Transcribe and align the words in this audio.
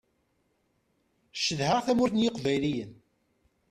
Cedhaɣ 1.41 1.79
tamurt 1.85 2.13
n 2.15 2.23
yiqbayliyen. 2.23 2.93